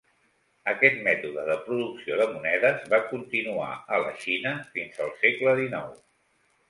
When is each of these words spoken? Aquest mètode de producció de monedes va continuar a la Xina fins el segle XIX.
Aquest 0.69 0.95
mètode 1.07 1.43
de 1.49 1.57
producció 1.67 2.17
de 2.21 2.27
monedes 2.31 2.89
va 2.95 3.01
continuar 3.11 3.69
a 3.75 4.01
la 4.07 4.15
Xina 4.25 4.55
fins 4.75 5.03
el 5.07 5.13
segle 5.27 5.55
XIX. 5.61 5.97